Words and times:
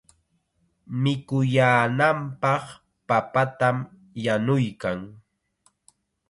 Mikuyaananpaq 1.01 2.65
papatam 3.07 3.77
yanuykan. 4.23 4.99